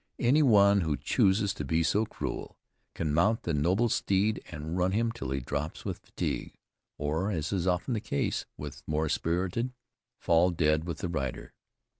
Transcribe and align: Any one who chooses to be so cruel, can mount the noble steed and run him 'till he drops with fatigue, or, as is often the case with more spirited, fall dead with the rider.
Any 0.17 0.41
one 0.41 0.81
who 0.81 0.97
chooses 0.97 1.53
to 1.53 1.63
be 1.63 1.83
so 1.83 2.07
cruel, 2.07 2.57
can 2.95 3.13
mount 3.13 3.43
the 3.43 3.53
noble 3.53 3.87
steed 3.87 4.41
and 4.49 4.75
run 4.75 4.93
him 4.93 5.11
'till 5.11 5.29
he 5.29 5.41
drops 5.41 5.85
with 5.85 5.99
fatigue, 5.99 6.55
or, 6.97 7.29
as 7.29 7.53
is 7.53 7.67
often 7.67 7.93
the 7.93 7.99
case 8.01 8.47
with 8.57 8.81
more 8.87 9.09
spirited, 9.09 9.73
fall 10.17 10.49
dead 10.49 10.85
with 10.85 10.97
the 11.05 11.07
rider. 11.07 11.53